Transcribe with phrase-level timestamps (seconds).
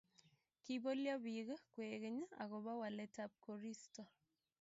[0.63, 4.01] Kibolyo biik kwekeny akobo waletab koristo